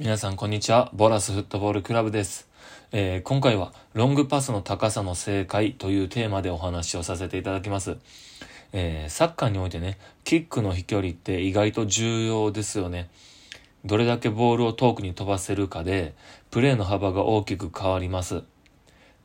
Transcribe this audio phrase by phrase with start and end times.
[0.00, 0.92] 皆さんこんにちは。
[0.94, 2.48] ボラスフットボールクラブです。
[2.92, 7.96] えー、今回はロングパスの高さの正解というテーマでお話をさせていただきます。
[8.72, 13.10] えー、サッカーにおいてね、キックの飛距離って意外と重要ですよね。
[13.84, 16.14] どれだけボールを遠くに飛ばせるかで、
[16.52, 18.44] プレーの幅が大きく変わります。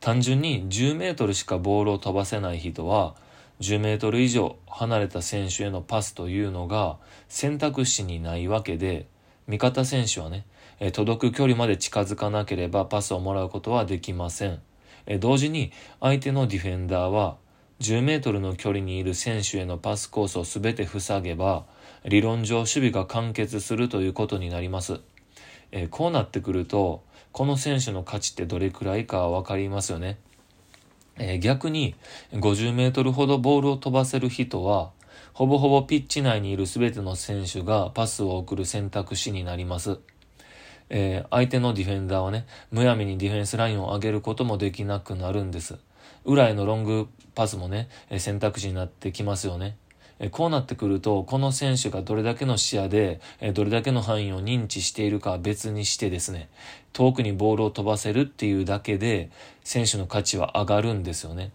[0.00, 3.14] 単純に10メートルしかボールを飛ばせない人は、
[3.60, 6.96] 10メートル以上離れた選手へのパスというのが
[7.28, 9.06] 選択肢にないわけで、
[9.46, 10.46] 味方選手はね、
[10.80, 14.60] え届く距離まで近づかなければパスをもらうことはできません。
[15.06, 17.36] え同時に相手のディフェンダーは
[17.80, 21.64] 10メートルの距離にいる選手へのパスコースを全て塞げば
[22.04, 25.00] 理論上守備が完結するということになります。
[25.72, 30.18] えこうなってくるとこの選手の価値ってどれくらいかわかりますよね。
[31.18, 31.94] え逆に
[32.32, 34.90] 50メートルほどボールを飛ばせる人は
[35.34, 39.98] ほぼほぼピッチ内にいる全ての選手がパスを送る選択肢になります。
[40.90, 45.76] えー、相手のディフェンダーはね、むやみにディフェンスラインを上げることもできなくなるんです。
[46.24, 49.76] 裏へのロングパスもね、選択肢になってきますよね。
[50.30, 53.20] こうなってくると、この選手がどれだけの視野で、
[53.54, 56.48] どれだけの範囲を認知しているかは別にしてですね、
[56.92, 59.30] 遠くにボールを飛ばせるっていうだけで、
[59.64, 61.50] 選手の価値は上がるんですよね。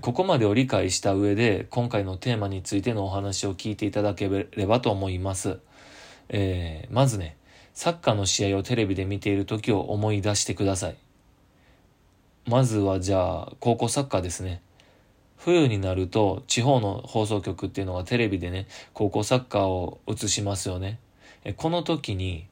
[0.00, 5.58] ここまでを理解した上で、今回のテーマについてのお話を聞いていただければと思います。
[6.28, 7.36] えー、まずね、
[7.72, 10.96] サッカーの試合をテレビで見ている時を思い出してください。
[12.46, 14.60] まずはじゃあ、高校サッカーですね。
[15.36, 20.98] 冬になると地方の放送局っていうのがテレビでね、高校サッカーを映しますよね。
[21.56, 22.46] この時に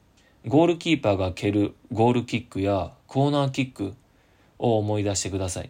[0.47, 3.93] ゴールキーパーが蹴るゴールキックやコーナーキック
[4.59, 5.69] を思い出してください。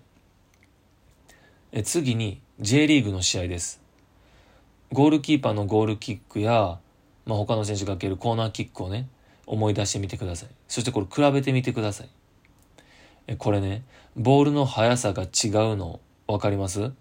[1.78, 3.82] え次に J リーグの試合です。
[4.94, 6.80] ゴールキーパーのゴールキックや、
[7.26, 9.10] まあ、他の選手が蹴るコーナーキックをね、
[9.46, 10.50] 思い出してみてください。
[10.70, 12.10] そしてこれ比べてみてください。
[13.28, 13.84] えこれね、
[14.16, 16.94] ボールの速さが違うの分かります？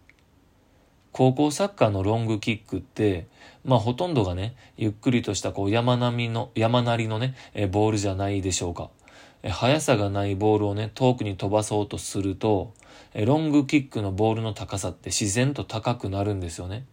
[1.13, 3.29] 高校サッカーのロングキックって、
[3.64, 8.90] まあほとんどがね、ゆっくりとしたこう山並みの、山なりのね、えボールじゃないでしょうか。
[9.51, 12.73] 速さがないボールをね、遠くに飛ばそうとすると、
[13.15, 16.85] ロングキックのボールの高さって自然と高くなるんですよね。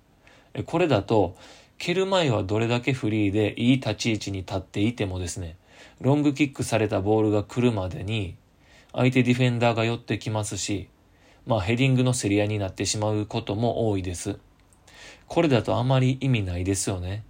[0.66, 1.36] これだと、
[1.78, 5.56] 蹴る前はどれだけフリーでいい立ち位置に立っていてもですね、
[6.00, 8.36] ロングキックされたボールが来るまでに、
[8.94, 10.90] 相手ディフェンダーが寄ってきますし、
[11.48, 14.38] まあヘディングの競り合いになってしまうことも多いです。
[15.28, 17.24] これだとあまり意味ないですよね。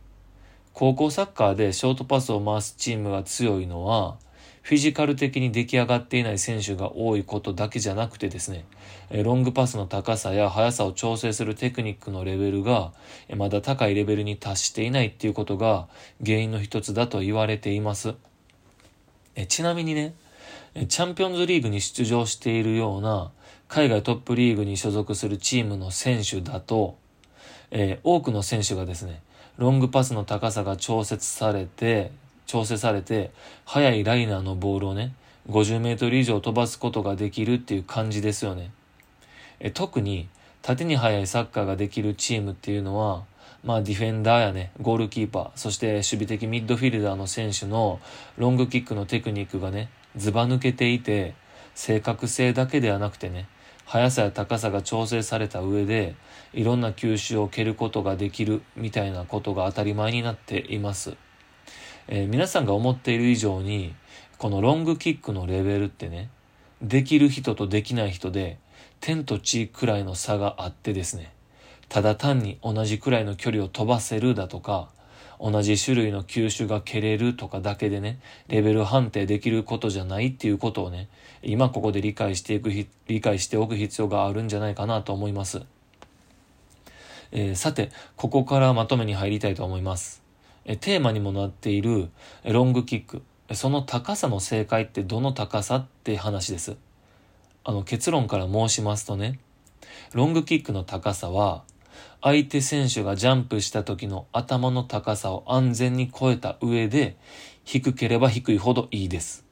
[0.73, 4.17] 高校サッカーでショートパスを回すチームが強いのは、
[4.61, 8.65] フィジカル的に出来上がっていない選手が多いことだけじゃなくてですね、
[9.11, 12.93] ロングパスの高さや速さを調整するテクニックのレベルが
[13.35, 15.87] まだ高いレベルに達していないっていうことが
[16.23, 18.13] 原因の一つだと言われています。
[19.47, 20.13] ちなみにね、
[20.87, 23.31] チャンピオンズリーグに出場しているような
[23.67, 26.97] 海外トップリーグに所属するチームの選手だと、
[27.71, 29.21] えー、多くの選手がですね、
[29.57, 32.11] ロングパスの高さが調節されて、
[32.51, 33.31] 調整されて、
[33.63, 35.13] 速いライナーのボールをね、
[35.49, 38.71] 50メートル以上飛ばすことができるっていう感じですよね。
[39.61, 40.27] え特に、
[40.61, 43.23] 縦に速いサッカーができるチームっていうのは、
[43.63, 48.01] まあディフェンダーやね、ゴールキーパー、そして守備的ミッドフィルダーの選手の
[48.37, 51.35] ロングキックのテクニックがね、ずば抜けていて、
[51.73, 53.47] 正確性だけではなくてね、
[53.85, 56.15] 速さや高さが調整された上で、
[56.53, 61.15] いろんな球種を蹴ることができるみたいなことが当たり前になっています。
[62.13, 63.95] えー、皆さんが思っている以上に、
[64.37, 66.29] このロングキックのレベルってね、
[66.81, 68.57] できる人とできない人で、
[68.99, 71.31] 天と地くらいの差があってですね、
[71.87, 74.89] ただ単に同じくらいの距離を飛ばせるだとか、
[75.39, 81.07] 同じ種類の球種が蹴れるとかだけでね、レベル判定できることじゃないっていうことをね、
[81.43, 82.71] 今ここで理解していく、
[83.07, 85.61] 理解しておく必要があるんじゃないかなと思います。
[87.31, 90.21] えー、さて、ここからまとめに入りたいと思います。
[90.65, 92.09] テーマにもなっている
[92.45, 93.23] ロングキック。
[93.53, 96.77] その高さの正解ってどの高さって話です。
[97.63, 99.39] あの結論から申しますとね、
[100.13, 101.63] ロングキックの高さは、
[102.21, 107.17] 相手選手がジャンプした時の頭の高さを安全に超えた上で、
[107.63, 109.45] 低ければ低いほどいいです。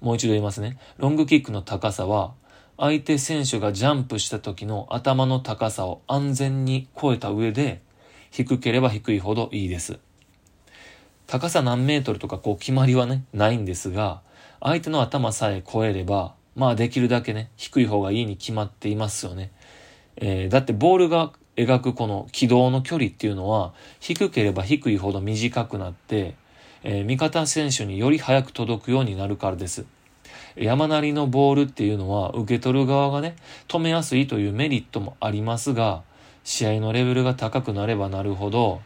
[0.00, 0.78] もう一度言いますね。
[0.98, 2.34] ロングキックの高さは、
[2.78, 7.80] 相手選手がジャンプした時の頭の高さを安全に超えた上で、
[8.32, 9.98] 低ければ低いほどいいです。
[11.26, 14.22] 高さ何メートルとかこう決まりはね、ないんですが、
[14.58, 19.52] 相手の頭さえ超えれば、まあできるだけね、低い方がいいに決まっていますよね。
[20.16, 26.34] えー、だってボールが描くこの軌道の距離っていうのは、低ければ低いほど短くなって、
[26.84, 29.84] えー、味方選手により早く届くようになるからです。
[30.56, 33.36] 山なりのボールっていうのは受け取る側がね、
[33.68, 36.02] 止めやすいというメリットもありますが、
[36.44, 38.80] 試合のレベルが高くなればなるほど、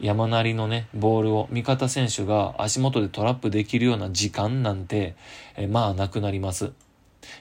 [0.00, 5.14] 山なりのね、ボールを味方選手が足元でトラップできるような時間なんて、
[5.56, 6.72] えまあなくなります。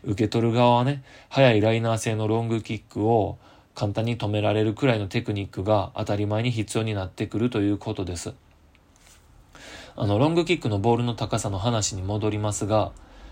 [0.03, 3.37] 受け取る側はね、速いライナー性のロングキックを
[3.73, 8.33] 簡単に止められるくらいのテクニックが当たり前に必要になってくるということです。
[9.95, 12.91] あの、ロングキックのボールの高さの話に戻りますが、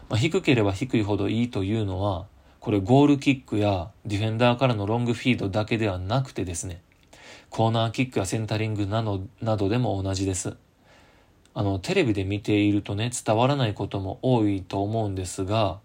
[0.10, 2.26] まあ、低ければ低いほどいいというのは、
[2.60, 6.82] これゴールキックやディフェンダーからのロングフィードだけではなくてですね、
[7.50, 10.56] コーナーキックやセンタリングなどなどでも同じです。
[11.54, 15.80] あの、テレビで見ているとね、伝わらないことも多いと思うんですが、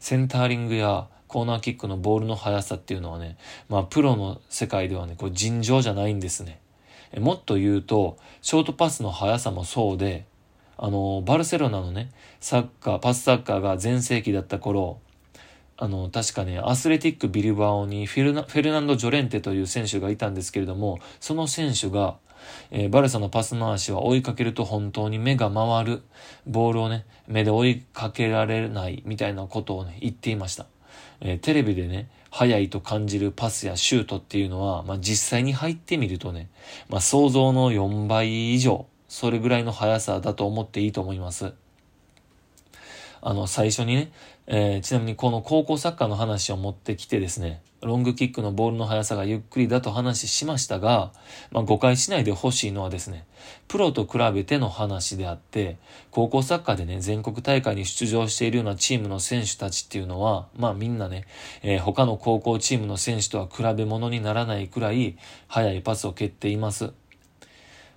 [0.00, 3.36] センタリングやコーナーキックのボールの速さっていうのはね、
[3.68, 6.60] まあ、プロの世界ではね、これ尋常じゃないんですね。
[7.18, 10.26] もっと言うと、ショートパスの速さもそうで、
[10.76, 12.10] あの、バルセロナのね、
[12.40, 14.98] サッカー、パスサッカーが全盛期だった頃、
[15.76, 22.16] あの、確かね、アスレティック・ビルバオにフェルナフェルナンド・ジョレンテという選手がいたんですけれども、その選手が、
[22.70, 26.02] えー、バルサのパス回しは追いかけると本当に目が回る、
[26.46, 30.66] ボールをね、目で追いかけられないみたいなことをね、言っていました。
[31.20, 36.50] えー、テレビでね、速いと感じるパスやシュートっていうのは、まあ、実際に入ってみるとね、
[36.88, 41.52] まあ、想像の4倍以上、それぐらいの速さだと思っていいと思います。
[43.26, 44.12] あの、最初にね、
[44.46, 51.12] えー、ちなみにこの高校サッカーの話を持ってきてですね、ロングキックのボールの速さがゆっくりだと話しましたが、
[51.50, 53.26] まあ、誤解しないでほしいのはですね、
[53.68, 55.76] プロと比べての話であって、
[56.10, 61.26] 高校サッカーでね、全国大会に出場しているようなチームの選手たちっていうのは、まあみんなね、
[61.62, 65.16] えー、他の高校チームの選手とは比べ物にならないくらい
[65.48, 66.92] 速いパスを蹴っています。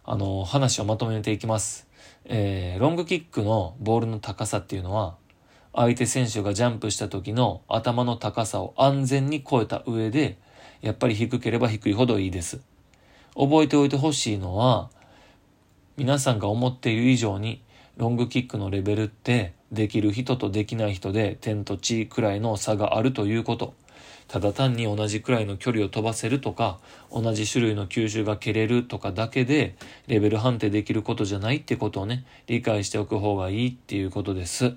[0.04, 1.88] あの、話をまとめていきます。
[2.26, 5.16] えー、ロングキックのボールの高さっていうのは、
[5.78, 10.40] 相手選手がジャンプした時の頭の高さを安全に超えた上で、
[10.82, 12.62] やっぱり低ければ低いほどいいです。
[13.36, 14.90] 覚えておいてほしいのは、
[15.96, 17.62] 皆さんが思っている以上に、
[17.96, 23.76] ロングキックのレベルって、できる人とできない人で天と地くらいの差があるということ。
[24.28, 26.80] ただ単に同じくらいの距離を飛ばせるとか、
[27.12, 29.76] 同じ種類の吸収が蹴れるとかだけで、
[30.08, 34.76] レベル判定できることじゃないってことをね、理解しておく方がいいっていうことです。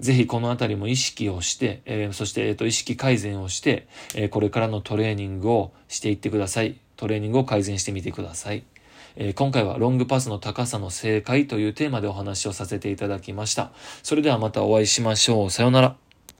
[0.00, 6.78] ぜひこのあたりも意識をして、えー、そして、え、ー、と、意識改善をして、えー、これからのトレーニングをしていってください。
[6.96, 8.64] トレーニングを改善してみてください。
[9.20, 13.72] え今回はロングパスの高さの正解というテーマでお話をさせていただきました。
[14.04, 15.50] それではまたお会いしましょう。
[15.50, 16.07] さようなら。